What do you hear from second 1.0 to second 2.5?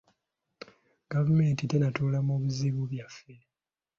Gavumenti tennatunula mu